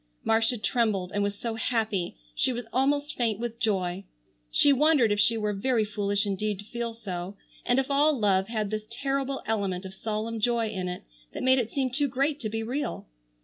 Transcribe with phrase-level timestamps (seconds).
[0.23, 4.03] Marcia trembled and was so happy she was almost faint with joy.
[4.49, 8.47] She wondered if she were very foolish indeed to feel so, and if all love
[8.47, 11.03] had this terrible element of solemn joy in it
[11.33, 13.05] that made it seem too great to be real.